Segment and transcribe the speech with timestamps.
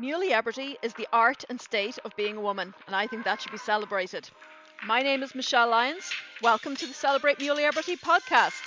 [0.00, 3.52] Muliebrity is the art and state of being a woman, and I think that should
[3.52, 4.28] be celebrated.
[4.84, 6.10] My name is Michelle Lyons.
[6.42, 8.60] Welcome to the Celebrate Muliebrity podcast.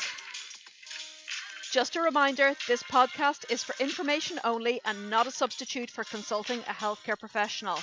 [1.74, 6.60] Just a reminder this podcast is for information only and not a substitute for consulting
[6.60, 7.78] a healthcare professional.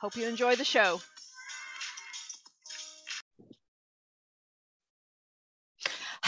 [0.00, 1.00] Hope you enjoy the show.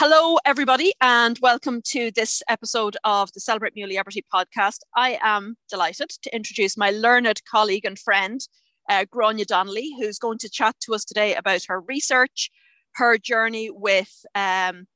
[0.08, 4.78] Hello, everybody, and welcome to this episode of the Celebrate Muliebrity podcast.
[4.94, 8.40] I am delighted to introduce my learned colleague and friend,
[8.88, 12.52] uh, Grainne Donnelly, who's going to chat to us today about her research,
[12.94, 14.86] her journey with um,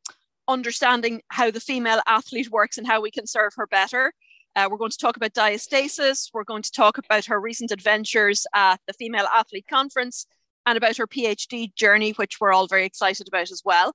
[0.46, 4.12] understanding how the female athlete works and how we can serve her better.
[4.54, 6.30] Uh, we're going to talk about diastasis.
[6.32, 10.29] We're going to talk about her recent adventures at the Female Athlete Conference
[10.66, 13.92] and about her PhD journey, which we're all very excited about as well.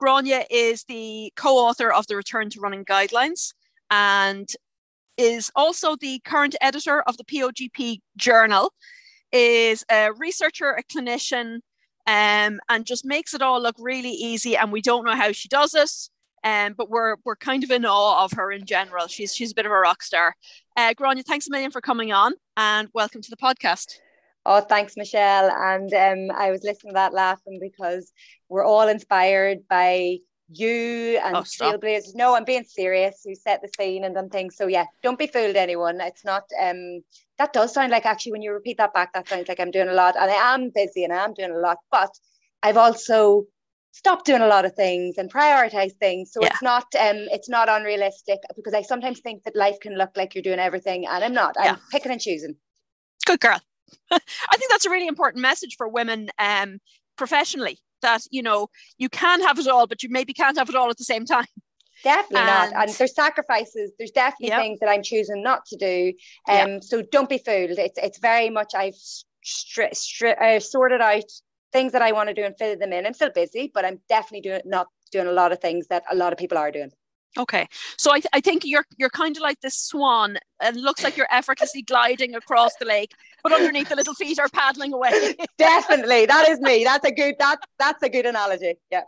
[0.00, 3.52] Grainne is the co-author of the Return to Running Guidelines
[3.90, 4.48] and
[5.16, 8.72] is also the current editor of the POGP Journal,
[9.32, 11.56] is a researcher, a clinician,
[12.06, 14.56] um, and just makes it all look really easy.
[14.56, 15.90] And we don't know how she does it,
[16.44, 19.08] um, but we're we're kind of in awe of her in general.
[19.08, 20.34] She's she's a bit of a rock star.
[20.76, 23.98] Uh, Grainne, thanks a million for coming on, and welcome to the podcast.
[24.50, 25.50] Oh, thanks, Michelle.
[25.50, 28.10] And um, I was listening to that laughing because
[28.48, 32.14] we're all inspired by you and oh, Trailblazers.
[32.14, 33.20] No, I'm being serious.
[33.26, 34.56] You set the scene and done things.
[34.56, 36.00] So yeah, don't be fooled, anyone.
[36.00, 36.44] It's not.
[36.58, 37.02] Um,
[37.36, 39.90] that does sound like actually when you repeat that back, that sounds like I'm doing
[39.90, 41.76] a lot, and I am busy and I am doing a lot.
[41.90, 42.10] But
[42.62, 43.44] I've also
[43.92, 46.32] stopped doing a lot of things and prioritize things.
[46.32, 46.48] So yeah.
[46.48, 46.86] it's not.
[46.98, 50.58] Um, it's not unrealistic because I sometimes think that life can look like you're doing
[50.58, 51.56] everything, and I'm not.
[51.58, 51.76] I'm yeah.
[51.92, 52.56] picking and choosing.
[53.26, 53.60] Good girl.
[54.10, 56.78] I think that's a really important message for women um,
[57.16, 60.74] professionally that you know you can have it all, but you maybe can't have it
[60.74, 61.46] all at the same time.
[62.04, 62.82] Definitely and, not.
[62.82, 63.92] And there's sacrifices.
[63.98, 64.60] There's definitely yep.
[64.60, 66.12] things that I'm choosing not to do.
[66.48, 66.84] Um, yep.
[66.84, 67.70] so don't be fooled.
[67.70, 68.94] It's it's very much I've
[69.44, 71.24] stri- stri- uh, sorted out
[71.72, 73.04] things that I want to do and fit them in.
[73.04, 76.14] I'm still busy, but I'm definitely doing not doing a lot of things that a
[76.14, 76.90] lot of people are doing.
[77.36, 81.04] Okay, so I, th- I think you're you're kind of like this swan, and looks
[81.04, 83.12] like you're effortlessly gliding across the lake,
[83.42, 85.36] but underneath the little feet are paddling away.
[85.58, 86.84] Definitely, that is me.
[86.84, 88.74] That's a good that that's a good analogy.
[88.90, 89.02] Yeah.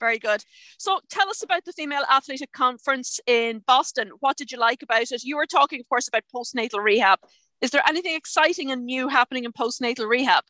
[0.00, 0.42] Very good.
[0.78, 4.12] So tell us about the Female Athletic Conference in Boston.
[4.20, 5.24] What did you like about it?
[5.24, 7.18] You were talking, of course, about postnatal rehab.
[7.60, 10.44] Is there anything exciting and new happening in postnatal rehab?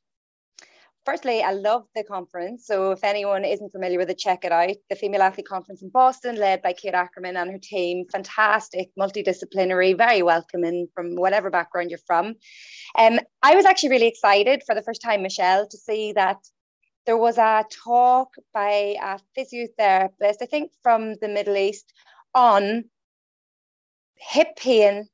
[1.09, 2.67] Firstly, I love the conference.
[2.67, 4.77] So if anyone isn't familiar with it, check it out.
[4.91, 8.05] The Female Athlete Conference in Boston, led by Kate Ackerman and her team.
[8.13, 12.35] Fantastic, multidisciplinary, very welcoming from whatever background you're from.
[12.99, 16.37] Um, I was actually really excited for the first time, Michelle, to see that
[17.07, 21.91] there was a talk by a physiotherapist, I think from the Middle East,
[22.35, 22.85] on
[24.15, 25.09] hip pain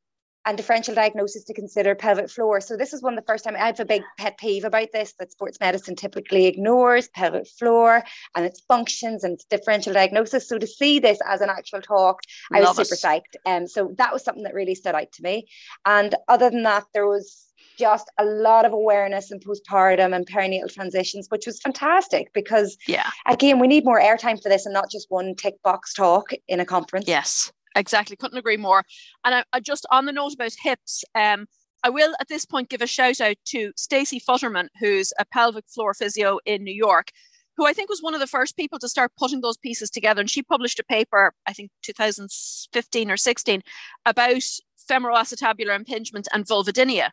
[0.46, 2.60] and differential diagnosis to consider pelvic floor.
[2.60, 4.88] So this is one of the first time I have a big pet peeve about
[4.92, 10.48] this that sports medicine typically ignores pelvic floor and its functions and its differential diagnosis.
[10.48, 12.20] So to see this as an actual talk,
[12.52, 13.36] I Love was super psyched.
[13.46, 15.46] Um, so that was something that really stood out to me.
[15.86, 17.44] And other than that, there was
[17.78, 23.10] just a lot of awareness in postpartum and perinatal transitions, which was fantastic because yeah,
[23.26, 26.60] again, we need more airtime for this and not just one tick box talk in
[26.60, 27.08] a conference.
[27.08, 27.52] Yes.
[27.74, 28.84] Exactly, couldn't agree more.
[29.24, 31.46] And I, I just on the note about hips, um,
[31.82, 35.64] I will at this point give a shout out to Stacey Futterman, who's a pelvic
[35.68, 37.10] floor physio in New York,
[37.56, 40.20] who I think was one of the first people to start putting those pieces together.
[40.20, 43.62] And she published a paper, I think 2015 or 16,
[44.06, 44.42] about
[44.90, 47.10] femoroacetabular impingement and vulvodynia.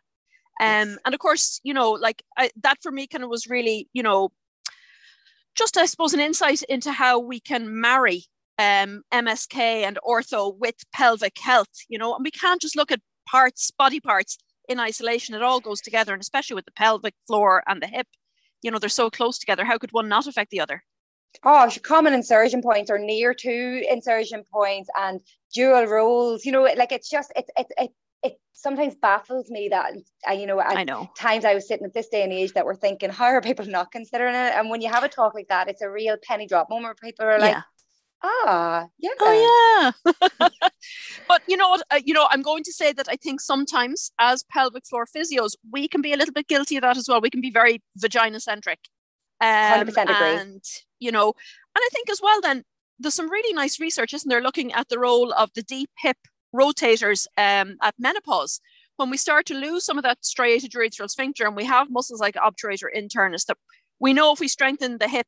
[0.60, 0.98] Um.
[1.04, 4.02] And of course, you know, like I, that for me kind of was really, you
[4.02, 4.30] know,
[5.54, 8.24] just I suppose an insight into how we can marry
[8.58, 13.00] um, MSK and ortho with pelvic health, you know, and we can't just look at
[13.26, 15.34] parts, body parts in isolation.
[15.34, 18.06] It all goes together, and especially with the pelvic floor and the hip,
[18.62, 19.64] you know, they're so close together.
[19.64, 20.82] How could one not affect the other?
[21.44, 25.20] Oh, common insertion points or near to insertion points and
[25.54, 26.44] dual roles.
[26.44, 27.90] You know, like it's just it it it
[28.22, 29.94] it sometimes baffles me that
[30.28, 32.64] uh, you know I know times I was sitting at this day and age that
[32.64, 35.48] we're thinking how are people not considering it and when you have a talk like
[35.48, 37.62] that it's a real penny drop moment where people are like yeah
[38.22, 39.10] ah yeah.
[39.20, 40.48] Oh yeah.
[41.28, 41.82] But you know what?
[41.90, 45.52] Uh, you know i'm going to say that i think sometimes as pelvic floor physios
[45.72, 47.20] we can be a little bit guilty of that as well.
[47.20, 48.78] We can be very vagina centric
[49.40, 50.40] um, 100% agree.
[50.40, 50.62] and
[51.00, 51.28] you know
[51.74, 52.64] and i think as well then
[52.98, 56.16] there's some really nice research isn't there looking at the role of the deep hip
[56.54, 58.60] rotators um, at menopause.
[58.96, 62.20] When we start to lose some of that striated urethral sphincter and we have muscles
[62.20, 63.56] like obturator internus that
[63.98, 65.26] we know if we strengthen the hip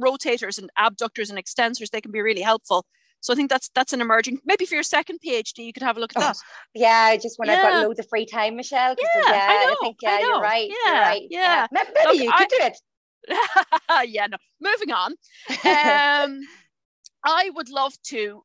[0.00, 2.86] rotators and abductors and extensors, they can be really helpful.
[3.20, 4.38] So I think that's that's an emerging.
[4.44, 6.36] Maybe for your second PhD, you could have a look at oh, that.
[6.74, 7.56] Yeah, just when yeah.
[7.56, 8.94] I've got loads of free time, Michelle.
[8.98, 10.68] Yeah, yeah, I, know, I think yeah, I you're right.
[10.68, 11.26] Yeah, you're right.
[11.28, 11.82] Yeah, yeah.
[11.94, 12.78] maybe look, you I, could do it.
[14.08, 14.36] yeah, no.
[14.60, 15.14] Moving on.
[15.66, 16.40] Um,
[17.24, 18.44] I would love to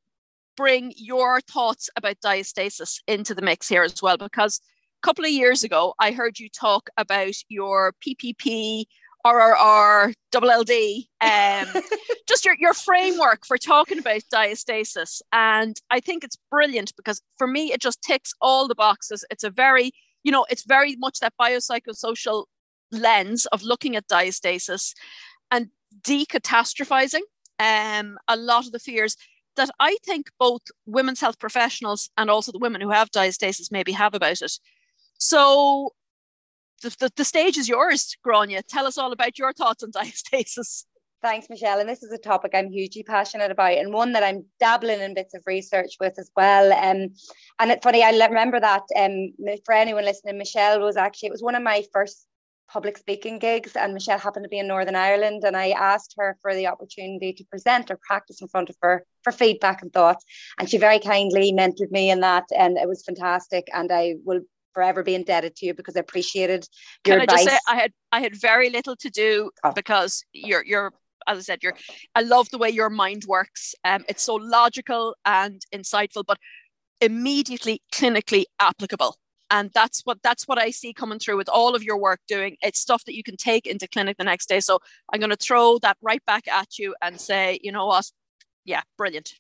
[0.58, 4.60] bring your thoughts about diastasis into the mix here as well, because
[5.02, 8.86] a couple of years ago, I heard you talk about your PPP,
[9.26, 11.84] RRR, double LD, um,
[12.28, 15.22] just your, your framework for talking about diastasis.
[15.32, 19.26] And I think it's brilliant because for me, it just ticks all the boxes.
[19.30, 19.92] It's a very,
[20.24, 22.46] you know, it's very much that biopsychosocial
[22.92, 24.94] lens of looking at diastasis
[25.50, 25.70] and
[26.04, 27.22] decatastrophizing
[27.60, 29.16] um, a lot of the fears
[29.56, 33.92] that I think both women's health professionals and also the women who have diastasis maybe
[33.92, 34.54] have about it.
[35.18, 35.92] So
[36.82, 38.62] the, the, the stage is yours, Grainne.
[38.68, 40.86] Tell us all about your thoughts on diastasis.
[41.22, 41.80] Thanks, Michelle.
[41.80, 45.14] And this is a topic I'm hugely passionate about and one that I'm dabbling in
[45.14, 46.74] bits of research with as well.
[46.74, 47.10] Um,
[47.60, 49.32] and it's funny, I remember that um,
[49.64, 52.26] for anyone listening, Michelle was actually, it was one of my first
[52.72, 56.38] public speaking gigs and Michelle happened to be in Northern Ireland and I asked her
[56.42, 60.24] for the opportunity to present or practice in front of her for feedback and thoughts
[60.58, 64.40] and she very kindly mentored me in that and it was fantastic and I will
[64.74, 66.68] forever be indebted to you because I appreciated
[67.06, 67.40] your Can advice.
[67.40, 69.72] I just say I had I had very little to do oh.
[69.72, 70.94] because you're you're
[71.28, 71.76] as I said, you're
[72.16, 73.76] I love the way your mind works.
[73.84, 76.38] Um, it's so logical and insightful, but
[77.00, 79.16] immediately clinically applicable
[79.50, 82.56] and that's what that's what i see coming through with all of your work doing
[82.62, 84.80] it's stuff that you can take into clinic the next day so
[85.12, 88.10] i'm going to throw that right back at you and say you know what
[88.66, 89.34] yeah brilliant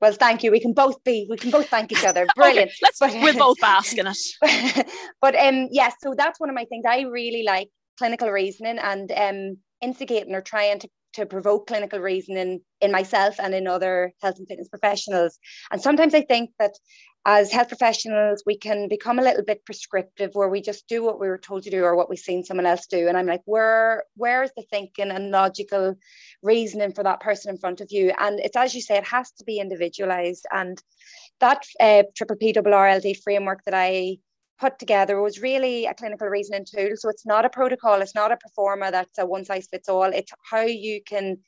[0.00, 0.50] well thank you.
[0.50, 2.26] We can both be we can both thank each other.
[2.36, 2.70] Brilliant.
[2.70, 4.18] okay, let's but, we're both bask in it.
[5.20, 6.84] But um yes yeah, so that's one of my things.
[6.88, 7.68] I really like
[7.98, 13.52] clinical reasoning and um instigating or trying to to provoke clinical reasoning in myself and
[13.52, 15.38] in other health and fitness professionals.
[15.72, 16.74] And sometimes I think that
[17.26, 21.20] as health professionals, we can become a little bit prescriptive where we just do what
[21.20, 23.08] we were told to do or what we've seen someone else do.
[23.08, 25.96] And I'm like, where where's the thinking and logical
[26.42, 28.12] reasoning for that person in front of you?
[28.16, 30.46] And it's as you say, it has to be individualized.
[30.52, 30.80] And
[31.40, 34.18] that uh, triple P double RLD framework that I
[34.58, 36.90] put together was really a clinical reasoning tool.
[36.96, 40.04] So it's not a protocol, it's not a proforma that's a one size fits all.
[40.04, 41.38] It's how you can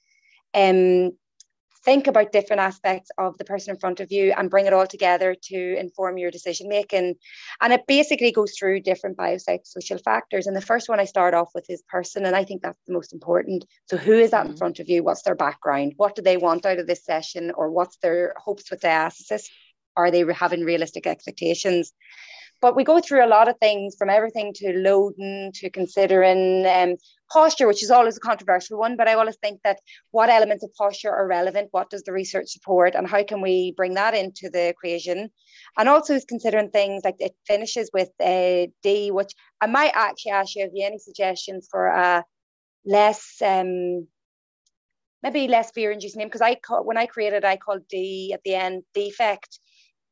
[0.55, 1.13] um,
[1.85, 4.87] think about different aspects of the person in front of you and bring it all
[4.87, 7.15] together to inform your decision making.
[7.61, 10.47] And it basically goes through different biopsychosocial factors.
[10.47, 12.27] And the first one I start off with is person.
[12.27, 13.65] And I think that's the most important.
[13.89, 14.59] So, who is that in mm-hmm.
[14.59, 15.03] front of you?
[15.03, 15.95] What's their background?
[15.97, 17.51] What do they want out of this session?
[17.55, 19.45] Or what's their hopes with diastasis?
[19.97, 21.93] Are they having realistic expectations?
[22.61, 26.97] But we go through a lot of things from everything to loading to considering um,
[27.33, 28.97] posture, which is always a controversial one.
[28.97, 29.79] But I always think that
[30.11, 31.69] what elements of posture are relevant?
[31.71, 32.95] What does the research support?
[32.95, 35.31] And how can we bring that into the equation?
[35.79, 40.33] And also is considering things like it finishes with a D, which I might actually
[40.33, 42.25] ask you, if you have any suggestions for a
[42.85, 44.07] less um,
[45.23, 48.55] maybe less fear inducing name because I when I created I called D at the
[48.55, 49.59] end defect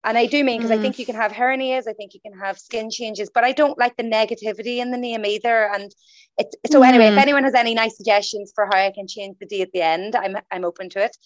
[0.04, 0.78] and I do mean because mm.
[0.78, 3.52] I think you can have hernias, I think you can have skin changes, but I
[3.52, 5.68] don't like the negativity in the name either.
[5.72, 5.92] And
[6.38, 7.22] it's so anyway, if mm.
[7.22, 10.14] anyone has any nice suggestions for how I can change the D at the end,
[10.14, 11.16] I'm I'm open to it.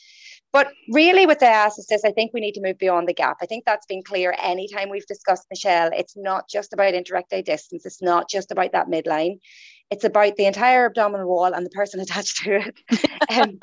[0.52, 3.38] But really with diastasis, I think we need to move beyond the gap.
[3.40, 5.90] I think that's been clear anytime we've discussed Michelle.
[5.92, 9.38] It's not just about interrecti distance, it's not just about that midline.
[9.90, 13.10] It's about the entire abdominal wall and the person attached to it.
[13.30, 13.58] um,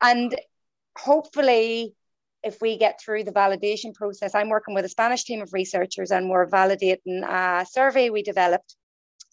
[0.00, 0.34] and
[0.96, 1.94] hopefully
[2.44, 6.10] if we get through the validation process, I'm working with a Spanish team of researchers
[6.10, 8.76] and we're validating a survey we developed,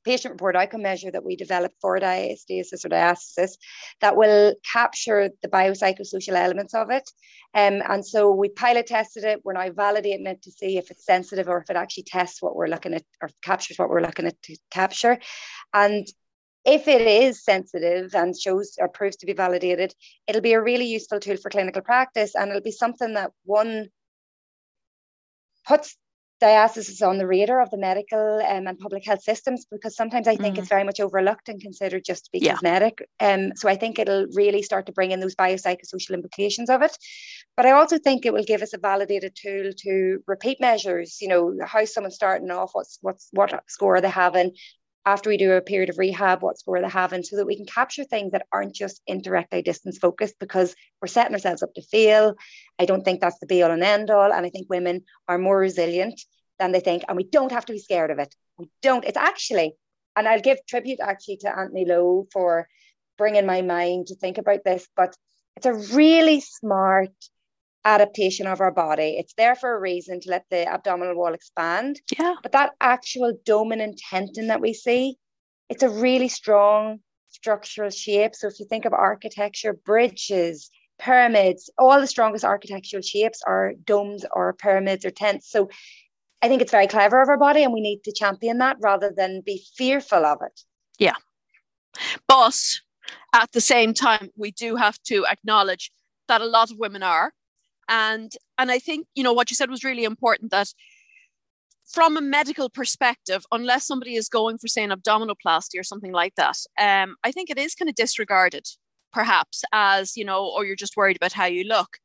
[0.04, 3.52] patient report outcome measure that we developed for diastasis or diastasis
[4.00, 7.10] that will capture the biopsychosocial elements of it.
[7.54, 9.42] Um, and so we pilot tested it.
[9.44, 12.56] We're now validating it to see if it's sensitive or if it actually tests what
[12.56, 15.20] we're looking at or captures what we're looking at to capture.
[15.74, 16.08] And
[16.64, 19.94] if it is sensitive and shows or proves to be validated,
[20.28, 23.88] it'll be a really useful tool for clinical practice and it'll be something that one
[25.66, 25.98] puts
[26.42, 30.36] diastasis on the radar of the medical um, and public health systems because sometimes I
[30.36, 30.60] think mm.
[30.60, 32.54] it's very much overlooked and considered just to be yeah.
[32.54, 33.08] cosmetic.
[33.20, 36.98] Um, so I think it'll really start to bring in those biopsychosocial implications of it.
[37.56, 41.28] But I also think it will give us a validated tool to repeat measures, you
[41.28, 44.58] know, how someone's starting off, what's what's what score are they have, and
[45.06, 47.56] after we do a period of rehab, what score they have, and so that we
[47.56, 51.82] can capture things that aren't just interrecti distance focused because we're setting ourselves up to
[51.82, 52.36] fail.
[52.78, 54.32] I don't think that's the be all and end all.
[54.32, 56.22] And I think women are more resilient
[56.60, 58.36] than they think, and we don't have to be scared of it.
[58.58, 59.06] We don't.
[59.06, 59.74] It's actually,
[60.16, 62.68] and I'll give tribute actually to Antony Lo for
[63.18, 65.16] bringing my mind to think about this, but
[65.56, 67.10] it's a really smart
[67.86, 69.16] adaptation of our body.
[69.18, 72.02] It's there for a reason to let the abdominal wall expand.
[72.18, 72.36] Yeah.
[72.44, 75.18] But that actual dominant tenton that we see,
[75.70, 78.36] it's a really strong structural shape.
[78.36, 80.70] So if you think of architecture, bridges,
[81.00, 85.50] pyramids, all the strongest architectural shapes are domes or pyramids or tents.
[85.50, 85.70] So
[86.42, 89.12] I think it's very clever of our body and we need to champion that rather
[89.16, 90.62] than be fearful of it.
[91.00, 91.16] Yeah.
[92.28, 92.60] But
[93.34, 95.92] at the same time, we do have to acknowledge
[96.28, 97.34] that a lot of women are.
[97.90, 100.74] And and I think, you know, what you said was really important that
[101.92, 106.36] from a medical perspective, unless somebody is going for, say, an abdominoplasty or something like
[106.36, 108.66] that, um, I think it is kind of disregarded,
[109.12, 111.98] perhaps, as, you know, or you're just worried about how you look.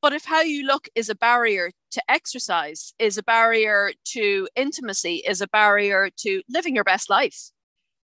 [0.00, 5.16] But if how you look is a barrier to exercise, is a barrier to intimacy,
[5.26, 7.50] is a barrier to living your best life,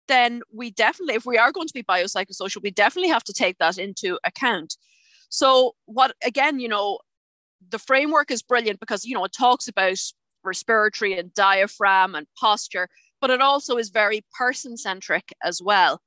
[0.09, 3.59] then we definitely, if we are going to be biopsychosocial, we definitely have to take
[3.59, 4.77] that into account.
[5.29, 6.99] So, what again, you know,
[7.71, 9.99] the framework is brilliant because, you know, it talks about
[10.45, 12.89] respiratory and diaphragm and posture,
[13.21, 16.01] but it also is very person centric as well.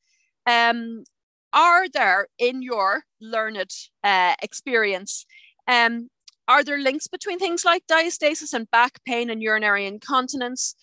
[0.46, 1.04] Um,
[1.54, 3.72] are there, in your learned
[4.04, 5.26] uh, experience,
[5.68, 6.10] um,
[6.48, 10.76] are there links between things like diastasis and back pain and urinary incontinence?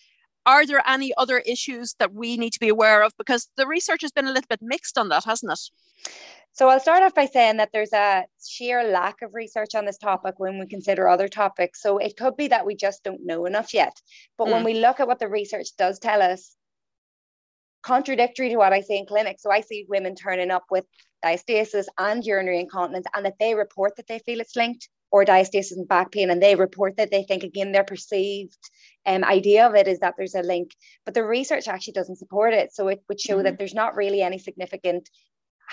[0.45, 3.13] Are there any other issues that we need to be aware of?
[3.17, 6.11] Because the research has been a little bit mixed on that, hasn't it?
[6.53, 9.97] So I'll start off by saying that there's a sheer lack of research on this
[9.97, 11.81] topic when we consider other topics.
[11.81, 13.99] So it could be that we just don't know enough yet.
[14.37, 14.51] But mm.
[14.51, 16.55] when we look at what the research does tell us,
[17.81, 19.41] contradictory to what I see in clinics.
[19.41, 20.85] So I see women turning up with
[21.25, 25.71] diastasis and urinary incontinence, and that they report that they feel it's linked, or diastasis
[25.71, 28.57] and back pain, and they report that they think again their perceived
[29.05, 30.71] um, idea of it is that there's a link,
[31.05, 32.73] but the research actually doesn't support it.
[32.73, 33.43] So it would show mm-hmm.
[33.43, 35.09] that there's not really any significant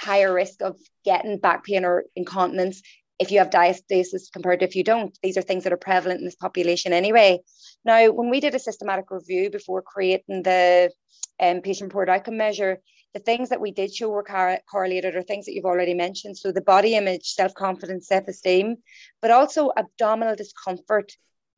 [0.00, 2.82] higher risk of getting back pain or incontinence
[3.18, 5.16] if you have diastasis compared to if you don't.
[5.22, 7.40] These are things that are prevalent in this population anyway.
[7.84, 10.90] Now, when we did a systematic review before creating the
[11.38, 12.78] um, patient reported outcome measure,
[13.12, 16.38] the things that we did show were car- correlated are things that you've already mentioned.
[16.38, 18.76] So the body image, self-confidence, self-esteem,
[19.20, 21.12] but also abdominal discomfort.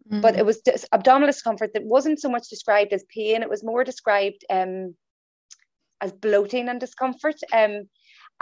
[0.08, 0.20] Mm-hmm.
[0.20, 3.62] But it was dis- abdominal discomfort that wasn't so much described as pain; it was
[3.62, 4.96] more described um,
[6.00, 7.36] as bloating and discomfort.
[7.52, 7.88] Um,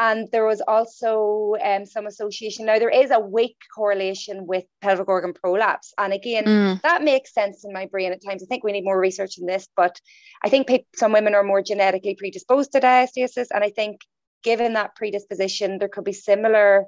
[0.01, 2.65] and there was also um, some association.
[2.65, 5.93] Now, there is a weak correlation with pelvic organ prolapse.
[5.99, 6.81] And again, mm.
[6.81, 8.43] that makes sense in my brain at times.
[8.43, 10.01] I think we need more research in this, but
[10.43, 13.49] I think some women are more genetically predisposed to diastasis.
[13.53, 14.01] And I think
[14.43, 16.87] given that predisposition, there could be similar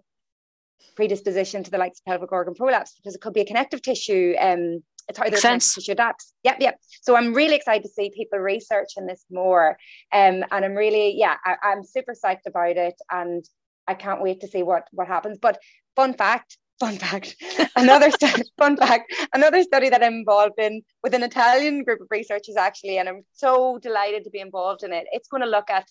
[0.96, 4.34] predisposition to the likes of pelvic organ prolapse because it could be a connective tissue
[4.40, 4.82] um,
[5.18, 6.32] it's how their tissue adapts.
[6.44, 6.78] Yep, yep.
[7.02, 9.76] So I'm really excited to see people researching this more.
[10.12, 13.44] Um, and I'm really, yeah, I, I'm super psyched about it, and
[13.86, 15.38] I can't wait to see what what happens.
[15.40, 15.58] But
[15.96, 17.36] fun fact, fun fact,
[17.76, 22.08] another study, fun fact, another study that I'm involved in with an Italian group of
[22.10, 25.06] researchers actually, and I'm so delighted to be involved in it.
[25.12, 25.88] It's going to look at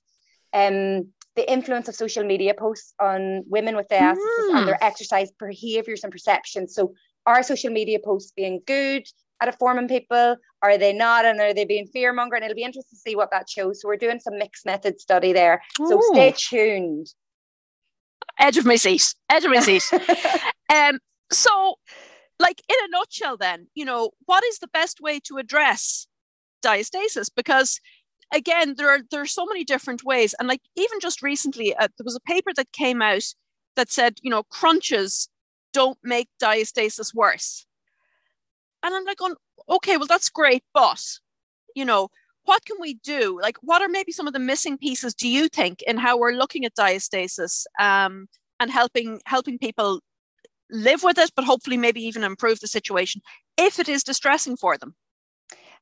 [0.54, 4.58] um, the influence of social media posts on women with diastasis mm.
[4.58, 6.76] and their exercise behaviors and perceptions.
[6.76, 6.94] So
[7.32, 9.04] are social media posts being good
[9.42, 10.38] at informing people?
[10.62, 11.26] Are they not?
[11.26, 12.44] And are they being fear mongering?
[12.44, 13.82] It'll be interesting to see what that shows.
[13.82, 15.62] So we're doing some mixed method study there.
[15.82, 15.88] Ooh.
[15.88, 17.08] So stay tuned.
[18.40, 19.14] Edge of my seat.
[19.30, 19.84] Edge of my seat.
[20.74, 21.00] um,
[21.32, 21.76] so,
[22.40, 26.08] like in a nutshell, then, you know, what is the best way to address
[26.64, 27.30] diastasis?
[27.36, 27.80] Because
[28.34, 30.34] again, there are there are so many different ways.
[30.40, 33.24] And like even just recently, uh, there was a paper that came out
[33.76, 35.30] that said, you know, crunches
[35.74, 37.66] don't make diastasis worse.
[38.84, 39.36] And I'm like, going,
[39.70, 41.04] okay, well, that's great, but,
[41.76, 42.10] you know,
[42.44, 43.40] what can we do?
[43.42, 46.32] Like, what are maybe some of the missing pieces, do you think, in how we're
[46.32, 48.28] looking at diastasis um,
[48.60, 50.02] and helping helping people
[50.72, 53.22] live with it, but hopefully maybe even improve the situation
[53.58, 54.96] if it is distressing for them?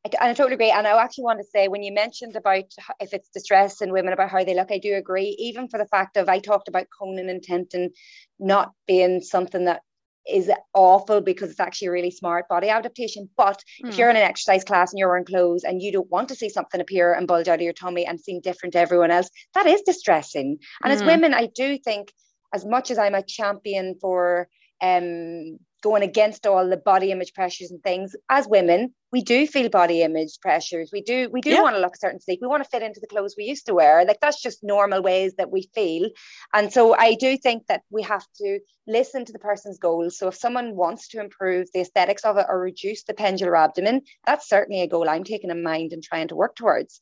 [0.06, 0.72] I, and I totally agree.
[0.72, 2.66] And I actually want to say, when you mentioned about
[3.00, 5.36] if it's distress in women about how they look, I do agree.
[5.40, 7.92] Even for the fact of I talked about coning and tenting
[8.40, 9.82] not being something that
[10.30, 13.30] is awful because it's actually a really smart body adaptation.
[13.36, 13.90] But mm.
[13.90, 14.00] if hmm.
[14.00, 16.50] you're in an exercise class and you're wearing clothes and you don't want to see
[16.50, 19.66] something appear and bulge out of your tummy and seem different to everyone else, that
[19.66, 20.60] is distressing.
[20.84, 20.96] And mm.
[20.96, 21.08] as hmm.
[21.08, 22.14] women, I do think,
[22.54, 24.48] as much as I'm a champion for
[24.82, 28.16] um, going against all the body image pressures and things.
[28.30, 30.92] As women we do feel body image pressures.
[30.94, 31.62] We do we do yeah.
[31.62, 32.40] want to look a certain sleep.
[32.42, 34.06] We want to fit into the clothes we used to wear.
[34.06, 36.10] Like that's just normal ways that we feel.
[36.54, 40.18] And so i do think that we have to listen to the person's goals.
[40.18, 44.02] So if someone wants to improve the aesthetics of it or reduce the pendular abdomen
[44.26, 47.00] that's certainly a goal i'm taking in mind and trying to work towards.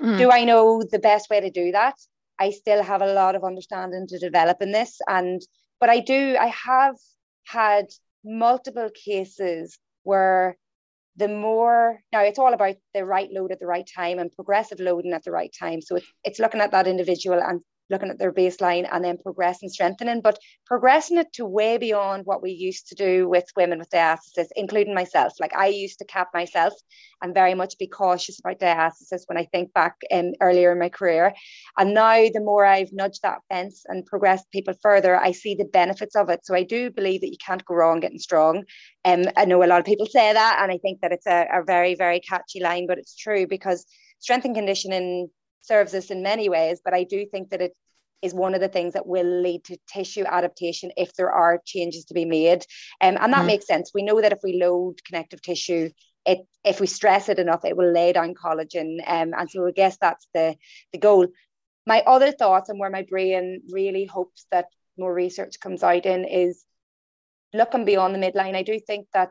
[0.00, 0.18] Mm.
[0.18, 1.94] do i know the best way to do that?
[2.38, 4.98] I still have a lot of understanding to develop in this.
[5.06, 5.42] And
[5.78, 6.96] but i do i have
[7.44, 7.86] had
[8.24, 10.56] multiple cases where
[11.16, 14.80] the more now it's all about the right load at the right time and progressive
[14.80, 15.80] loading at the right time.
[15.80, 19.68] So it's, it's looking at that individual and looking at their baseline and then progressing,
[19.68, 23.90] strengthening, but progressing it to way beyond what we used to do with women with
[23.90, 25.34] diastasis, including myself.
[25.40, 26.72] Like I used to cap myself
[27.22, 30.88] and very much be cautious about diastasis when I think back um, earlier in my
[30.88, 31.34] career.
[31.76, 35.64] And now the more I've nudged that fence and progressed people further, I see the
[35.64, 36.44] benefits of it.
[36.44, 38.64] So I do believe that you can't go wrong getting strong.
[39.04, 41.46] Um, I know a lot of people say that, and I think that it's a,
[41.52, 43.86] a very, very catchy line, but it's true because
[44.18, 45.30] strength and conditioning
[45.62, 47.72] serves us in many ways, but I do think that it
[48.22, 52.04] is one of the things that will lead to tissue adaptation if there are changes
[52.06, 52.64] to be made.
[53.00, 53.46] Um, and that mm.
[53.46, 53.92] makes sense.
[53.94, 55.90] We know that if we load connective tissue,
[56.26, 58.98] it if we stress it enough, it will lay down collagen.
[59.06, 60.56] Um, and so I guess that's the,
[60.92, 61.28] the goal.
[61.86, 64.66] My other thoughts and where my brain really hopes that
[64.98, 66.64] more research comes out in is
[67.54, 68.54] looking beyond the midline.
[68.54, 69.30] I do think that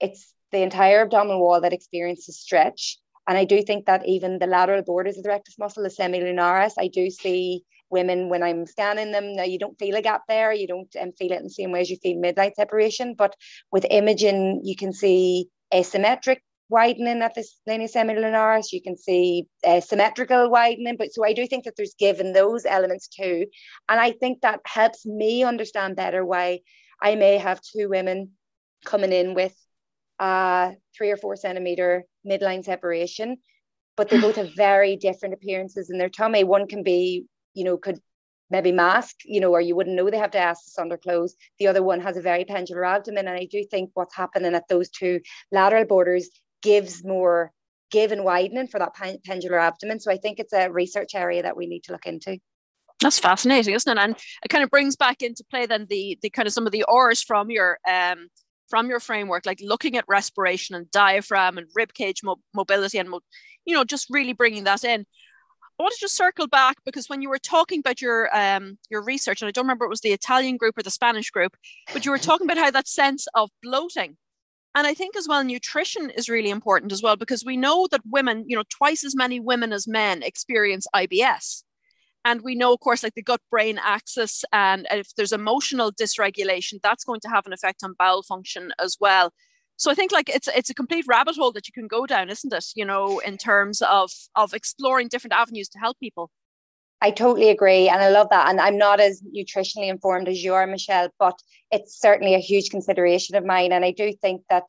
[0.00, 2.98] it's the entire abdominal wall that experiences stretch.
[3.28, 6.74] And I do think that even the lateral borders of the rectus muscle, the semilunaris,
[6.78, 9.36] I do see women when I'm scanning them.
[9.36, 11.70] Now you don't feel a gap there, you don't um, feel it in the same
[11.70, 13.14] way as you feel midline separation.
[13.14, 13.36] But
[13.70, 16.38] with imaging, you can see asymmetric
[16.68, 18.72] widening at the linea semilunaris.
[18.72, 20.96] You can see uh, symmetrical widening.
[20.96, 23.46] But so I do think that there's given those elements too,
[23.88, 26.60] and I think that helps me understand better why
[27.00, 28.32] I may have two women
[28.84, 29.54] coming in with
[30.22, 33.36] uh, three or four centimeter midline separation,
[33.96, 36.44] but they both have very different appearances in their tummy.
[36.44, 37.98] One can be, you know, could
[38.48, 41.34] maybe mask, you know, or you wouldn't know they have diastasis under clothes.
[41.58, 43.26] The other one has a very pendular abdomen.
[43.26, 46.28] And I do think what's happening at those two lateral borders
[46.62, 47.50] gives more
[47.90, 50.00] give and widening for that pendular abdomen.
[50.00, 52.38] So I think it's a research area that we need to look into.
[53.00, 54.00] That's fascinating, isn't it?
[54.00, 56.72] And it kind of brings back into play then the the kind of some of
[56.72, 58.28] the ors from your um
[58.68, 63.10] from your framework, like looking at respiration and diaphragm and rib cage mo- mobility and,
[63.10, 63.20] mo-
[63.64, 65.04] you know, just really bringing that in.
[65.78, 69.02] I want to just circle back because when you were talking about your um, your
[69.02, 71.56] research, and I don't remember it was the Italian group or the Spanish group,
[71.92, 74.16] but you were talking about how that sense of bloating.
[74.74, 78.00] And I think as well, nutrition is really important as well because we know that
[78.08, 81.62] women, you know, twice as many women as men experience IBS.
[82.24, 86.80] And we know, of course, like the gut brain axis, and if there's emotional dysregulation,
[86.82, 89.32] that's going to have an effect on bowel function as well.
[89.76, 92.30] So I think like it's it's a complete rabbit hole that you can go down,
[92.30, 92.66] isn't it?
[92.76, 96.30] You know, in terms of of exploring different avenues to help people.
[97.00, 97.88] I totally agree.
[97.88, 98.48] And I love that.
[98.48, 101.36] And I'm not as nutritionally informed as you are, Michelle, but
[101.72, 103.72] it's certainly a huge consideration of mine.
[103.72, 104.68] And I do think that,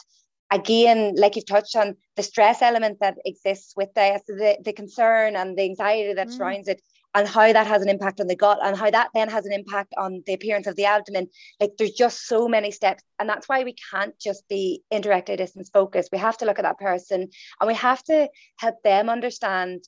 [0.50, 5.36] again, like you've touched on, the stress element that exists with this, the, the concern
[5.36, 6.34] and the anxiety that mm.
[6.36, 6.82] surrounds it
[7.16, 9.54] and how that has an impact on the gut and how that then has an
[9.54, 11.28] impact on the appearance of the abdomen.
[11.60, 15.70] Like there's just so many steps and that's why we can't just be interrecti distance
[15.72, 16.12] focused.
[16.12, 17.30] We have to look at that person
[17.62, 19.84] and we have to help them understand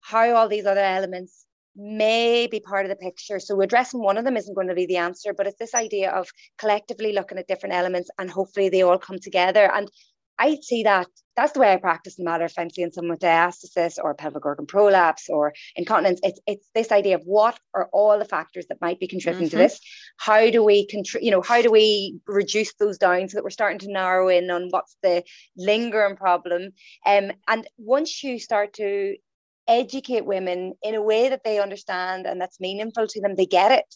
[0.00, 3.38] how all these other elements may be part of the picture.
[3.38, 6.10] So addressing one of them isn't going to be the answer but it's this idea
[6.10, 6.28] of
[6.58, 9.70] collectively looking at different elements and hopefully they all come together.
[9.72, 9.90] And
[10.38, 13.20] I see that that's the way I practice no matter if I'm seeing someone with
[13.20, 16.18] diastasis or pelvic organ prolapse or incontinence.
[16.24, 19.56] It's it's this idea of what are all the factors that might be contributing mm-hmm.
[19.56, 19.80] to this.
[20.16, 23.50] How do we contri- you know, how do we reduce those down so that we're
[23.50, 25.22] starting to narrow in on what's the
[25.56, 26.70] lingering problem?
[27.06, 29.16] Um, and once you start to
[29.68, 33.70] educate women in a way that they understand and that's meaningful to them, they get
[33.70, 33.94] it.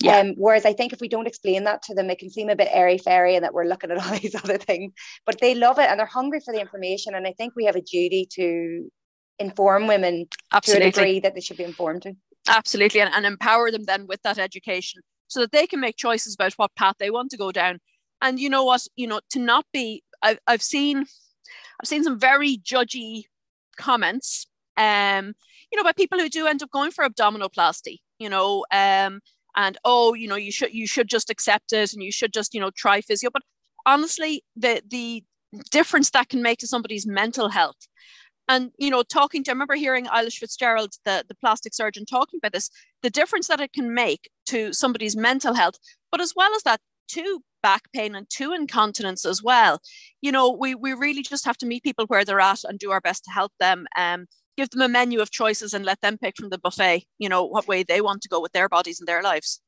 [0.00, 0.18] Yeah.
[0.18, 2.56] Um, whereas I think if we don't explain that to them, it can seem a
[2.56, 4.92] bit airy fairy and that we're looking at all these other things.
[5.26, 7.14] But they love it and they're hungry for the information.
[7.14, 8.90] And I think we have a duty to
[9.38, 10.82] inform women Absolutely.
[10.84, 12.14] to a degree that they should be informed to.
[12.48, 13.00] Absolutely.
[13.00, 16.52] And, and empower them then with that education so that they can make choices about
[16.54, 17.78] what path they want to go down.
[18.20, 22.18] And you know what, you know, to not be I've I've seen I've seen some
[22.18, 23.24] very judgy
[23.76, 25.34] comments um,
[25.70, 29.20] you know, by people who do end up going for abdominoplasty, you know, um,
[29.56, 32.54] and oh you know you should you should just accept it and you should just
[32.54, 33.30] you know try physio.
[33.32, 33.42] But
[33.86, 35.24] honestly the the
[35.70, 37.88] difference that can make to somebody's mental health
[38.48, 42.38] and you know talking to i remember hearing eilish fitzgerald the, the plastic surgeon talking
[42.38, 42.70] about this
[43.02, 45.74] the difference that it can make to somebody's mental health
[46.10, 49.80] but as well as that to back pain and to incontinence as well.
[50.20, 52.90] You know we we really just have to meet people where they're at and do
[52.90, 56.18] our best to help them um give them a menu of choices and let them
[56.18, 59.00] pick from the buffet, you know, what way they want to go with their bodies
[59.00, 59.60] and their lives.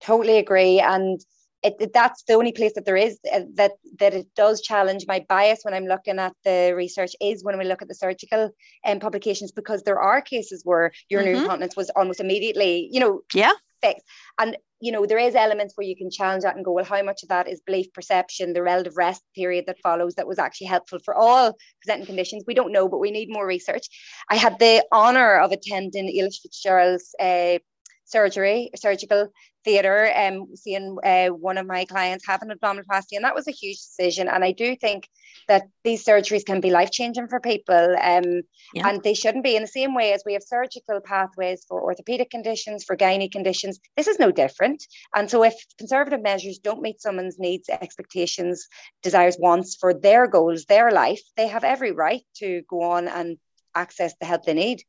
[0.00, 0.80] Totally agree.
[0.80, 1.20] And
[1.62, 5.24] it, that's the only place that there is uh, that that it does challenge my
[5.28, 8.50] bias when I'm looking at the research is when we look at the surgical
[8.84, 11.44] um, publications because there are cases where urinary mm-hmm.
[11.44, 14.04] incontinence was almost immediately, you know, yeah, fixed.
[14.38, 17.02] And you know, there is elements where you can challenge that and go, well, how
[17.02, 20.66] much of that is belief perception, the relative rest period that follows that was actually
[20.66, 22.44] helpful for all presenting conditions?
[22.46, 23.86] We don't know, but we need more research.
[24.30, 27.58] I had the honor of attending Eilish Fitzgerald's uh,
[28.06, 29.28] surgery, surgical
[29.64, 33.48] theatre, and um, seeing uh, one of my clients have an abdominoplasty, and that was
[33.48, 34.28] a huge decision.
[34.28, 35.08] And I do think
[35.48, 38.42] that these surgeries can be life changing for people, um,
[38.72, 38.88] yeah.
[38.88, 42.30] and they shouldn't be in the same way as we have surgical pathways for orthopedic
[42.30, 43.78] conditions, for gynae conditions.
[43.96, 44.84] This is no different.
[45.14, 48.68] And so, if conservative measures don't meet someone's needs, expectations,
[49.02, 53.36] desires, wants for their goals, their life, they have every right to go on and
[53.74, 54.82] access the help they need.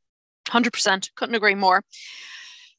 [0.47, 1.09] 100%.
[1.15, 1.81] Couldn't agree more.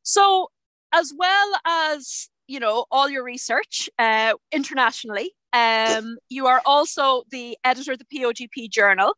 [0.08, 0.50] So,
[0.90, 7.58] as well as you know all your research uh, internationally, um, you are also the
[7.62, 9.12] editor of the POGP Journal.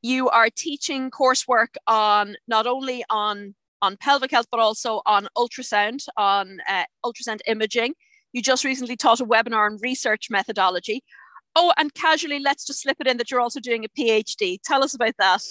[0.00, 6.06] You are teaching coursework on not only on on pelvic health but also on ultrasound,
[6.16, 7.94] on uh, ultrasound imaging.
[8.32, 11.02] You just recently taught a webinar on research methodology.
[11.56, 14.58] Oh, and casually, let's just slip it in that you're also doing a PhD.
[14.64, 15.42] Tell us about that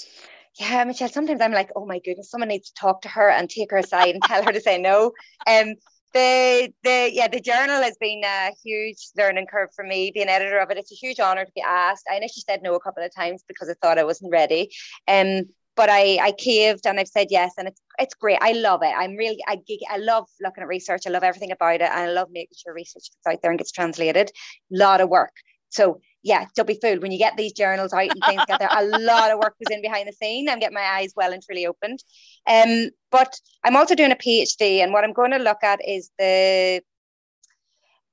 [0.59, 3.49] yeah, Michelle, sometimes I'm like, oh my goodness, someone needs to talk to her and
[3.49, 5.11] take her aside and tell her to say no.
[5.47, 5.75] Um,
[6.13, 10.57] the the yeah, the journal has been a huge learning curve for me, being editor
[10.57, 10.77] of it.
[10.77, 12.05] It's a huge honor to be asked.
[12.11, 14.71] I initially said no a couple of times because I thought I wasn't ready.
[15.07, 15.43] Um,
[15.75, 18.39] but I I caved and I've said yes, and it's it's great.
[18.41, 18.93] I love it.
[18.97, 21.03] I'm really I I love looking at research.
[21.05, 23.59] I love everything about it, and I love making sure research gets out there and
[23.59, 24.31] gets translated.
[24.73, 25.33] A lot of work.
[25.69, 28.69] So yeah, don't be fooled when you get these journals out and things get there.
[28.69, 30.49] A lot of work goes in behind the scene.
[30.49, 32.03] I'm getting my eyes well and truly opened.
[32.45, 36.11] Um, but I'm also doing a PhD, and what I'm going to look at is
[36.19, 36.81] the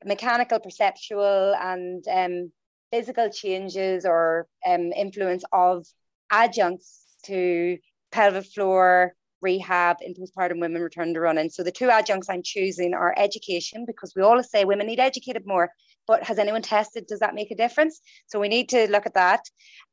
[0.05, 2.53] mechanical, perceptual, and um,
[2.93, 5.85] physical changes or um, influence of
[6.31, 7.79] adjuncts to
[8.13, 11.51] pelvic floor rehab in postpartum women return to running.
[11.51, 15.47] So the two adjuncts I'm choosing are education because we always say women need educated
[15.47, 15.71] more
[16.07, 17.07] but has anyone tested?
[17.07, 18.01] Does that make a difference?
[18.27, 19.41] So we need to look at that.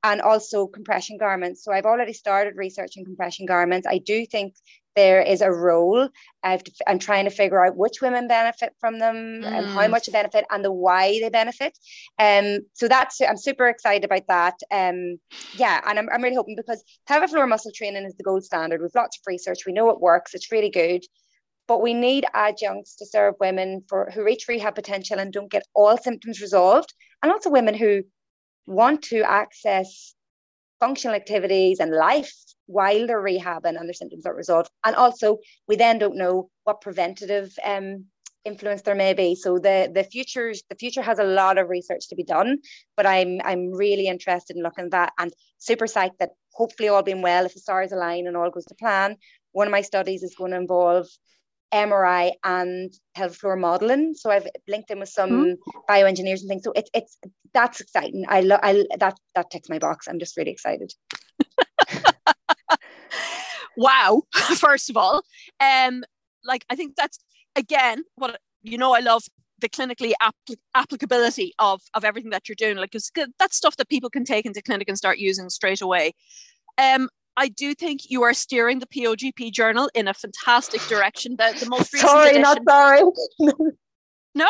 [0.04, 1.64] And also compression garments.
[1.64, 3.88] So I've already started researching compression garments.
[3.88, 4.56] I do think
[4.96, 6.10] there is a role.
[6.44, 9.46] I've, i'm trying to figure out which women benefit from them mm.
[9.46, 9.90] and how mm.
[9.90, 11.78] much benefit and the why they benefit.
[12.20, 14.56] Um, so that's I'm super excited about that.
[14.72, 15.20] Um,
[15.54, 18.82] yeah, and I'm, I'm really hoping because pelvic floor muscle training is the gold standard.
[18.82, 19.66] We've lots of research.
[19.66, 20.34] We know it works.
[20.34, 21.06] It's really good
[21.72, 25.64] but we need adjuncts to serve women for who reach rehab potential and don't get
[25.74, 28.04] all symptoms resolved and also women who
[28.68, 30.14] want to access
[30.82, 32.34] functional activities and life
[32.66, 34.70] while they're rehabbing and their symptoms are resolved.
[34.84, 38.08] And also we then don't know what preventative um,
[38.44, 39.36] influence there may be.
[39.36, 42.58] So the the future the future has a lot of research to be done
[42.98, 47.04] but i'm i'm really interested in looking at that and super psyched that hopefully all
[47.04, 49.16] being well if the stars align and all goes to plan
[49.54, 51.08] one of my studies is going to involve
[51.74, 54.14] MRI and pelvic floor modeling.
[54.14, 55.80] So I've linked in with some mm-hmm.
[55.90, 56.64] bioengineers and things.
[56.64, 57.18] So it's it's
[57.54, 58.26] that's exciting.
[58.28, 60.08] I love I that that ticks my box.
[60.08, 60.94] I'm just really excited.
[63.78, 64.24] wow!
[64.34, 65.24] First of all,
[65.60, 66.04] um,
[66.44, 67.20] like I think that's
[67.56, 68.94] again what you know.
[68.94, 69.24] I love
[69.60, 72.78] the clinically apl- applicability of of everything that you're doing.
[72.78, 72.96] Like,
[73.40, 76.14] that's stuff that people can take into clinic and start using straight away.
[76.78, 81.36] Um, I do think you are steering the POGP journal in a fantastic direction.
[81.38, 83.02] The, the most recent sorry, edition, not sorry.
[84.36, 84.50] no,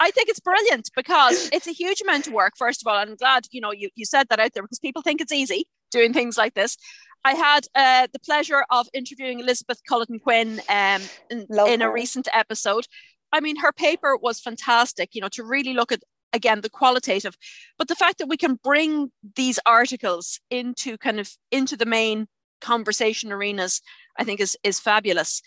[0.00, 2.52] I think it's brilliant because it's a huge amount of work.
[2.56, 5.02] First of all, I'm glad you know you, you said that out there because people
[5.02, 6.76] think it's easy doing things like this.
[7.24, 12.28] I had uh, the pleasure of interviewing Elizabeth Culleton Quinn um, in, in a recent
[12.32, 12.86] episode.
[13.32, 15.10] I mean, her paper was fantastic.
[15.14, 17.36] You know, to really look at again the qualitative
[17.78, 22.26] but the fact that we can bring these articles into kind of into the main
[22.60, 23.80] conversation arenas
[24.18, 25.42] i think is is fabulous.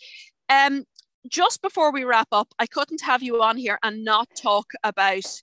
[0.50, 0.84] Um
[1.30, 5.42] just before we wrap up i couldn't have you on here and not talk about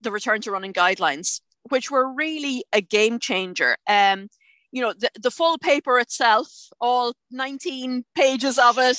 [0.00, 3.76] the return to running guidelines which were really a game changer.
[3.88, 4.28] Um
[4.72, 6.48] you know the, the full paper itself
[6.80, 8.98] all 19 pages of it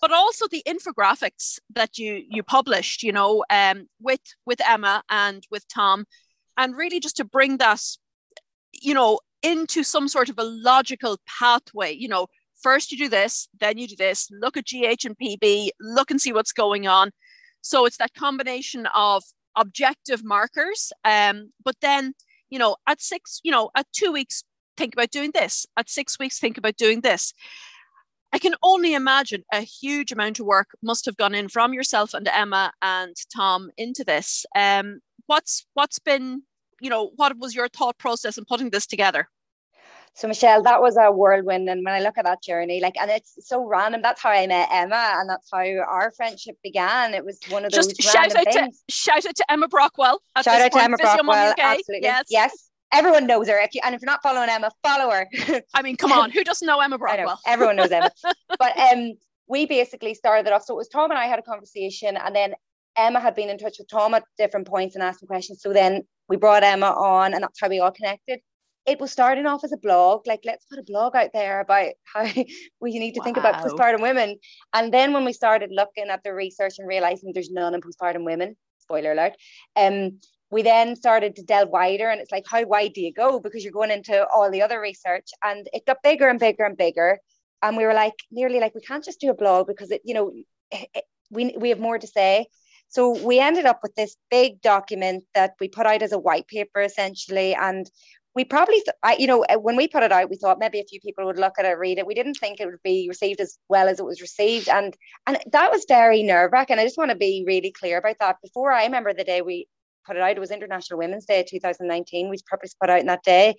[0.00, 5.44] but also the infographics that you you published you know um, with with emma and
[5.50, 6.04] with tom
[6.56, 7.82] and really just to bring that
[8.72, 12.26] you know into some sort of a logical pathway you know
[12.62, 16.20] first you do this then you do this look at gh and pb look and
[16.20, 17.10] see what's going on.
[17.60, 19.24] So it's that combination of
[19.56, 22.14] objective markers um, but then
[22.50, 24.44] you know at six you know at two weeks
[24.76, 27.34] think about doing this at six weeks think about doing this
[28.32, 32.14] I can only imagine a huge amount of work must have gone in from yourself
[32.14, 34.44] and Emma and Tom into this.
[34.54, 36.42] Um, what's what's been,
[36.80, 39.28] you know, what was your thought process in putting this together?
[40.14, 43.08] So Michelle, that was a whirlwind, and when I look at that journey, like, and
[43.08, 44.02] it's so random.
[44.02, 47.14] That's how I met Emma, and that's how our friendship began.
[47.14, 47.86] It was one of those.
[47.86, 48.82] Just shout out things.
[48.88, 50.18] to shout out to Emma Brockwell.
[50.42, 50.72] shout out point.
[50.72, 51.54] to Emma Brockwell.
[51.56, 52.00] Absolutely.
[52.02, 52.24] Yes.
[52.30, 52.67] Yes.
[52.92, 53.58] Everyone knows her.
[53.60, 55.28] If you, and if you're not following Emma, follow her.
[55.74, 57.26] I mean, come on, who doesn't know Emma Brockwell?
[57.26, 58.10] Know, everyone knows Emma.
[58.58, 59.12] but um,
[59.48, 60.64] we basically started it off.
[60.64, 62.54] So it was Tom and I had a conversation, and then
[62.96, 65.60] Emma had been in touch with Tom at different points and asking questions.
[65.62, 68.40] So then we brought Emma on, and that's how we all connected
[68.88, 71.92] it was starting off as a blog, like let's put a blog out there about
[72.04, 72.22] how
[72.80, 73.24] we need to wow.
[73.24, 74.36] think about postpartum women.
[74.72, 78.24] And then when we started looking at the research and realizing there's none in postpartum
[78.24, 79.34] women, spoiler alert,
[79.76, 80.18] um,
[80.50, 83.62] we then started to delve wider and it's like how wide do you go because
[83.62, 87.18] you're going into all the other research and it got bigger and bigger and bigger
[87.62, 90.14] and we were like nearly like we can't just do a blog because it you
[90.14, 90.32] know
[90.70, 92.46] it, we we have more to say
[92.90, 96.46] so we ended up with this big document that we put out as a white
[96.48, 97.90] paper essentially and
[98.38, 100.84] we probably, I, you know, uh, when we put it out, we thought maybe a
[100.84, 102.06] few people would look at it, read it.
[102.06, 105.38] We didn't think it would be received as well as it was received, and and
[105.50, 106.78] that was very nerve wracking.
[106.78, 108.36] I just want to be really clear about that.
[108.40, 109.66] Before I remember the day we
[110.08, 112.28] put it out, it was International Women's Day 2019.
[112.28, 113.54] We purposely put out in that day,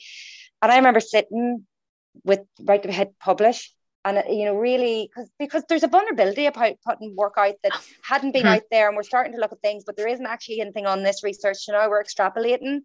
[0.61, 1.65] and I remember sitting
[2.23, 6.47] with right to hit publish, and uh, you know really because because there's a vulnerability
[6.47, 8.55] about putting work out that hadn't been mm-hmm.
[8.55, 11.03] out there, and we're starting to look at things, but there isn't actually anything on
[11.03, 11.59] this research.
[11.67, 12.81] You know, we're extrapolating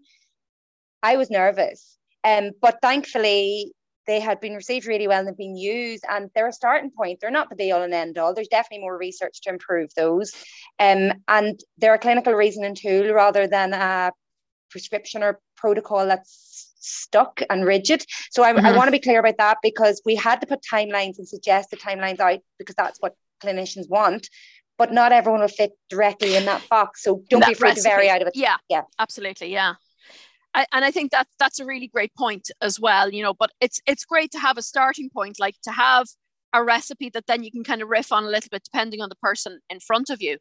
[1.04, 1.98] I was nervous.
[2.24, 3.72] Um, but thankfully,
[4.06, 7.20] they had been received really well and they've been used and they're a starting point.
[7.20, 8.34] They're not the be all and end all.
[8.34, 10.32] There's definitely more research to improve those.
[10.78, 14.12] Um, and they're a clinical reasoning tool rather than a
[14.70, 18.04] prescription or protocol that's stuck and rigid.
[18.30, 18.66] So I, mm-hmm.
[18.66, 21.70] I want to be clear about that because we had to put timelines and suggest
[21.70, 24.28] the timelines out because that's what clinicians want.
[24.76, 27.04] But not everyone will fit directly in that box.
[27.04, 27.88] So don't that be afraid recipe.
[27.88, 28.36] to vary out of it.
[28.36, 28.56] Yeah.
[28.68, 28.82] Yeah.
[28.98, 29.52] Absolutely.
[29.52, 29.74] Yeah.
[30.54, 33.50] I, and I think that that's a really great point as well, you know, but
[33.60, 36.06] it's it's great to have a starting point, like to have
[36.52, 39.08] a recipe that then you can kind of riff on a little bit depending on
[39.08, 40.38] the person in front of you.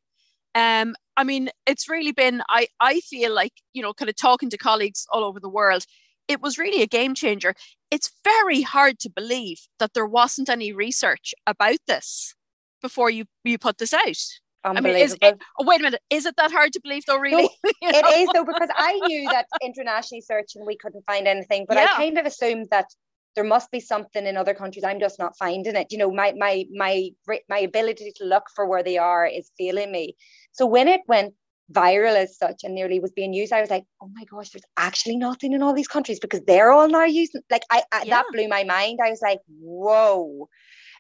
[0.56, 4.50] Um, I mean, it's really been, I, I feel like, you know, kind of talking
[4.52, 5.86] to colleagues all over the world,
[6.28, 7.56] it was really a game changer.
[7.90, 12.36] It's very hard to believe that there wasn't any research about this
[12.82, 14.43] before you, you put this out.
[14.64, 16.02] I mean, is it, oh, wait a minute.
[16.10, 17.44] Is it that hard to believe though, really?
[17.44, 21.78] No, it is though, because I knew that internationally searching we couldn't find anything, but
[21.78, 21.90] yeah.
[21.92, 22.86] I kind of assumed that
[23.36, 24.84] there must be something in other countries.
[24.84, 25.88] I'm just not finding it.
[25.92, 27.10] You know, my my my
[27.50, 30.16] my ability to look for where they are is failing me.
[30.52, 31.34] So when it went
[31.72, 34.64] viral as such and nearly was being used, I was like, oh my gosh, there's
[34.78, 38.10] actually nothing in all these countries because they're all now using like I, I yeah.
[38.16, 39.00] that blew my mind.
[39.04, 40.48] I was like, whoa.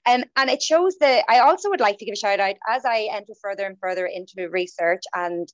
[0.06, 2.84] Um, and it shows that I also would like to give a shout out as
[2.86, 5.04] I enter further and further into research.
[5.13, 5.48] And,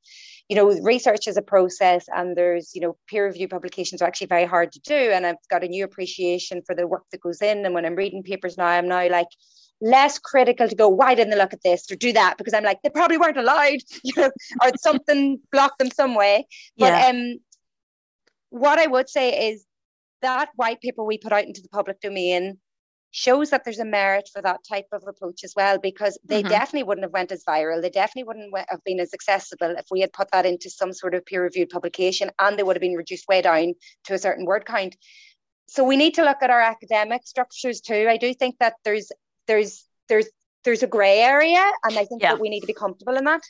[0.47, 4.27] you know, research is a process and there's, you know, peer review publications are actually
[4.27, 4.95] very hard to do.
[4.95, 7.65] And I've got a new appreciation for the work that goes in.
[7.65, 9.27] And when I'm reading papers now, I'm now like,
[9.81, 12.38] less critical to go, why didn't they look at this or do that?
[12.38, 14.29] Because I'm like, they probably weren't allowed, you know,
[14.62, 16.47] or something blocked them some way.
[16.77, 17.07] But yeah.
[17.07, 17.38] um,
[18.49, 19.65] what I would say is
[20.21, 22.57] that white paper we put out into the public domain
[23.11, 26.49] shows that there's a merit for that type of approach as well because they mm-hmm.
[26.49, 27.81] definitely wouldn't have went as viral.
[27.81, 31.15] They definitely wouldn't have been as accessible if we had put that into some sort
[31.15, 33.73] of peer reviewed publication and they would have been reduced way down
[34.05, 34.95] to a certain word count.
[35.67, 38.07] So we need to look at our academic structures too.
[38.09, 39.11] I do think that there's
[39.47, 40.27] there's there's
[40.63, 42.33] there's a gray area and i think yeah.
[42.33, 43.41] that we need to be comfortable in that.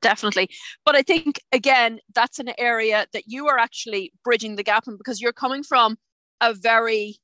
[0.00, 0.50] Definitely.
[0.84, 4.96] But i think again that's an area that you are actually bridging the gap in
[4.96, 5.96] because you're coming from
[6.40, 7.18] a very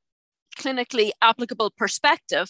[0.59, 2.49] clinically applicable perspective.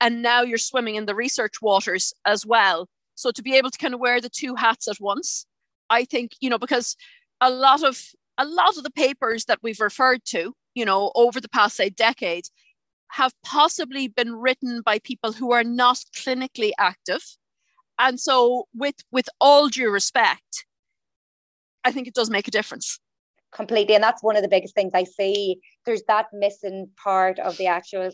[0.00, 2.88] And now you're swimming in the research waters as well.
[3.14, 5.46] So to be able to kind of wear the two hats at once,
[5.88, 6.96] I think, you know, because
[7.40, 8.00] a lot of
[8.36, 11.88] a lot of the papers that we've referred to, you know, over the past say
[11.88, 12.46] decade,
[13.12, 17.22] have possibly been written by people who are not clinically active.
[17.98, 20.66] And so with with all due respect,
[21.84, 22.98] I think it does make a difference
[23.54, 23.94] completely.
[23.94, 25.60] And that's one of the biggest things I see.
[25.86, 28.10] There's that missing part of the actual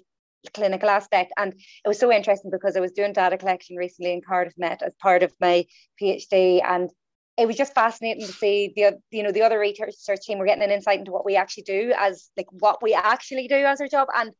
[0.54, 1.32] clinical aspect.
[1.36, 4.82] And it was so interesting because I was doing data collection recently in Cardiff Met
[4.82, 5.66] as part of my
[6.00, 6.62] PhD.
[6.64, 6.90] And
[7.36, 10.62] it was just fascinating to see the you know the other research team were getting
[10.62, 13.88] an insight into what we actually do as like what we actually do as our
[13.88, 14.32] job and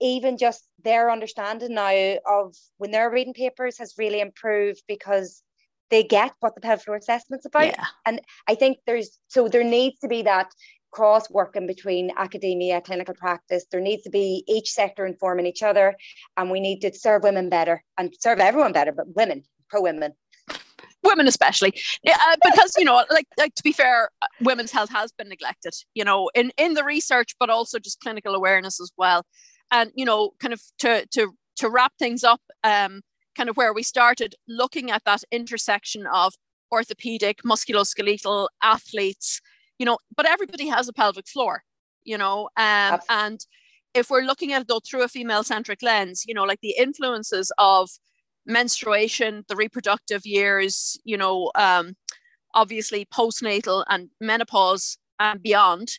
[0.00, 5.42] even just their understanding now of when they're reading papers has really improved because
[5.90, 7.66] they get what the pelvic floor assessment's about.
[7.66, 7.84] Yeah.
[8.04, 10.50] And I think there's so there needs to be that
[10.90, 13.66] cross working between academia, clinical practice.
[13.70, 15.96] There needs to be each sector informing each other,
[16.36, 20.12] and we need to serve women better and serve everyone better, but women, pro women.
[21.02, 21.72] women especially
[22.08, 24.08] uh, because you know like like to be fair
[24.40, 28.34] women's health has been neglected you know in in the research but also just clinical
[28.34, 29.24] awareness as well
[29.70, 33.02] and you know kind of to to to wrap things up um
[33.36, 36.34] kind of where we started looking at that intersection of
[36.72, 39.40] orthopedic musculoskeletal athletes
[39.78, 41.62] you know but everybody has a pelvic floor
[42.04, 43.46] you know um and
[43.94, 46.74] if we're looking at it though through a female centric lens you know like the
[46.78, 47.88] influences of
[48.46, 51.96] menstruation, the reproductive years, you know, um,
[52.54, 55.98] obviously postnatal and menopause and beyond,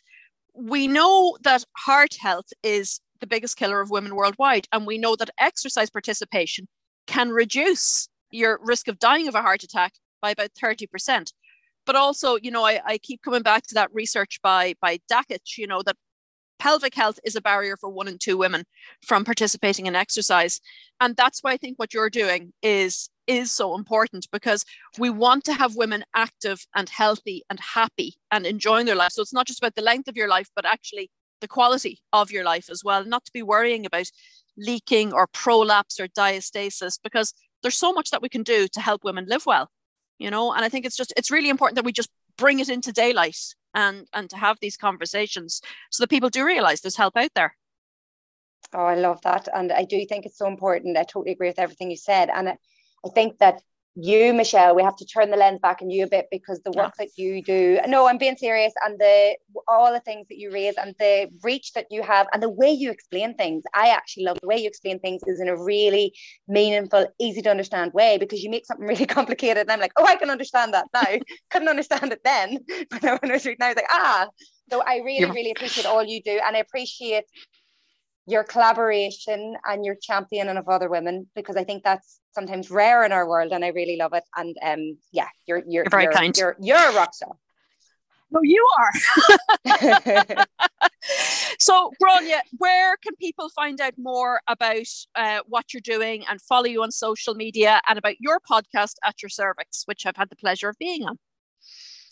[0.54, 4.66] we know that heart health is the biggest killer of women worldwide.
[4.72, 6.66] And we know that exercise participation
[7.08, 11.32] can reduce your risk of dying of a heart attack by about 30%.
[11.84, 15.56] But also, you know, I, I keep coming back to that research by by Dakic,
[15.56, 15.96] you know, that
[16.58, 18.64] pelvic health is a barrier for one in two women
[19.02, 20.60] from participating in exercise
[21.00, 24.64] and that's why i think what you're doing is is so important because
[24.98, 29.22] we want to have women active and healthy and happy and enjoying their life so
[29.22, 32.44] it's not just about the length of your life but actually the quality of your
[32.44, 34.10] life as well not to be worrying about
[34.58, 39.04] leaking or prolapse or diastasis because there's so much that we can do to help
[39.04, 39.70] women live well
[40.18, 40.52] you know?
[40.52, 43.38] And i think it's just it's really important that we just bring it into daylight
[43.74, 47.54] and and to have these conversations so that people do realize there's help out there.
[48.72, 49.48] Oh i love that.
[49.54, 50.96] And i do think it's so important.
[50.96, 52.30] I totally agree with everything you said.
[52.30, 52.56] And i,
[53.04, 53.62] I think that
[54.00, 56.70] you michelle we have to turn the lens back on you a bit because the
[56.72, 59.34] work that you do no i'm being serious and the
[59.66, 62.70] all the things that you raise and the reach that you have and the way
[62.70, 63.62] you explain things.
[63.74, 66.14] I actually love the way you explain things is in a really
[66.46, 70.04] meaningful easy to understand way because you make something really complicated and i'm like oh
[70.04, 71.18] i can understand that now.
[71.50, 72.58] Couldn't understand it then
[72.90, 74.28] but now when i was reading now i was like ah.
[74.70, 75.32] So i really yeah.
[75.32, 77.24] really appreciate all you do and i appreciate
[78.28, 83.10] your collaboration and your championing of other women because I think that's sometimes rare in
[83.10, 84.24] our world and I really love it.
[84.36, 86.36] And um, yeah, you're you're, you're very you're, kind.
[86.36, 87.36] You're you're a rock star.
[88.30, 90.44] No, you are.
[91.58, 96.66] so, Grainne, where can people find out more about uh, what you're doing and follow
[96.66, 100.36] you on social media and about your podcast at your cervix, which I've had the
[100.36, 101.18] pleasure of being on?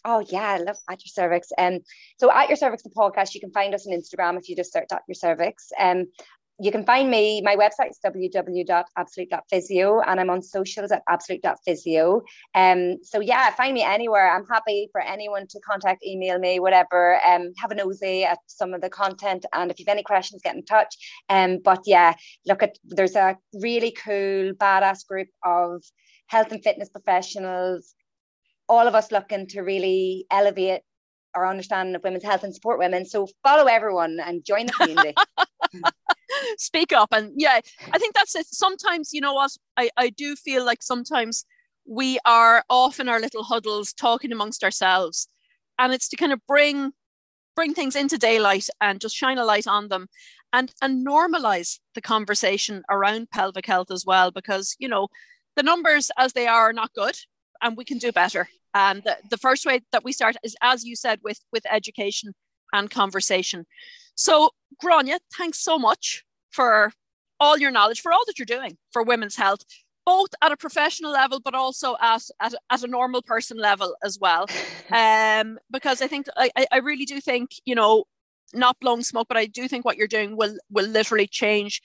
[0.04, 1.48] Oh yeah, I love at your cervix.
[1.59, 1.80] Um,
[2.18, 4.72] so at your cervix the podcast, you can find us on Instagram if you just
[4.72, 5.70] search at your cervix.
[5.78, 6.06] Um,
[6.59, 7.42] you can find me.
[7.42, 12.22] My website is www.abssolut.physio, and I'm on socials at abssolut.physio.
[12.54, 14.35] Um, so yeah, find me anywhere.
[14.35, 17.20] I'm happy for anyone to contact, email me, whatever.
[17.26, 20.56] Um, have a nosy at some of the content, and if you've any questions, get
[20.56, 20.96] in touch.
[21.28, 22.14] Um, but yeah,
[22.46, 25.82] look at there's a really cool, badass group of
[26.28, 27.94] health and fitness professionals
[28.68, 30.83] all of us looking to really elevate
[31.35, 33.05] our understanding of women's health and support women.
[33.05, 35.14] So follow everyone and join the community.
[36.59, 37.11] Speak up.
[37.12, 37.61] And yeah,
[37.92, 38.46] I think that's it.
[38.46, 41.44] Sometimes, you know what, I, I do feel like sometimes
[41.87, 45.29] we are off in our little huddles talking amongst ourselves.
[45.79, 46.92] And it's to kind of bring
[47.55, 50.09] bring things into daylight and just shine a light on them
[50.52, 55.09] and and normalize the conversation around pelvic health as well because you know
[55.57, 57.16] the numbers as they are are not good
[57.62, 58.49] and we can do better.
[58.75, 62.35] And the, the first way that we start is, as you said, with with education
[62.73, 63.66] and conversation.
[64.14, 64.51] So,
[64.83, 66.92] Grainne, thanks so much for
[67.38, 69.61] all your knowledge, for all that you're doing for women's health,
[70.07, 74.19] both at a professional level, but also at, at, at a normal person level as
[74.21, 74.47] well.
[74.88, 78.05] Um, because I think, I, I really do think, you know,
[78.55, 81.83] not blowing smoke, but I do think what you're doing will will literally change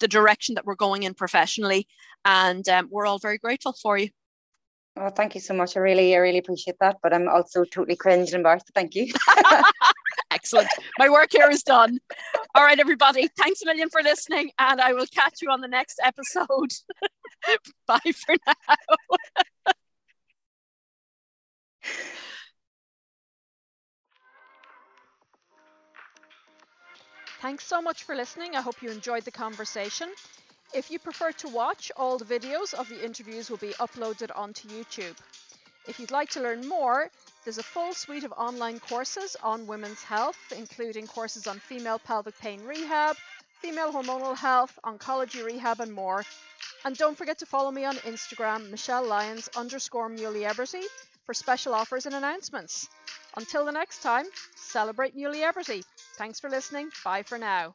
[0.00, 1.88] the direction that we're going in professionally.
[2.26, 4.10] And um, we're all very grateful for you.
[4.96, 5.76] Oh, thank you so much.
[5.76, 6.98] I really, I really appreciate that.
[7.02, 8.70] But I'm also totally cringed and embarrassed.
[8.74, 9.12] Thank you.
[10.30, 10.68] Excellent.
[10.98, 11.98] My work here is done.
[12.54, 13.28] All right, everybody.
[13.38, 16.72] Thanks a million for listening, and I will catch you on the next episode.
[17.86, 18.54] Bye for now.
[27.40, 28.54] Thanks so much for listening.
[28.54, 30.08] I hope you enjoyed the conversation.
[30.74, 34.68] If you prefer to watch, all the videos of the interviews will be uploaded onto
[34.68, 35.16] YouTube.
[35.86, 37.10] If you'd like to learn more,
[37.44, 42.38] there's a full suite of online courses on women's health, including courses on female pelvic
[42.38, 43.16] pain rehab,
[43.60, 46.24] female hormonal health, oncology rehab, and more.
[46.84, 50.84] And don't forget to follow me on Instagram, Michelle Lyons underscore Muliebrity
[51.26, 52.88] for special offers and announcements.
[53.36, 55.84] Until the next time, celebrate Muliebrity
[56.16, 56.90] Thanks for listening.
[57.04, 57.74] Bye for now.